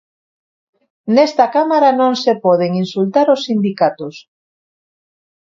[1.15, 4.15] Nesta Cámara non se poden insultar os sindicatos.